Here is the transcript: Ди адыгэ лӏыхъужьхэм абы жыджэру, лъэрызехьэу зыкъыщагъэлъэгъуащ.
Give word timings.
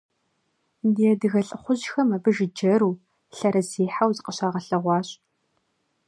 Ди 0.93 1.03
адыгэ 1.13 1.41
лӏыхъужьхэм 1.47 2.09
абы 2.15 2.31
жыджэру, 2.35 2.93
лъэрызехьэу 3.35 4.11
зыкъыщагъэлъэгъуащ. 4.15 5.09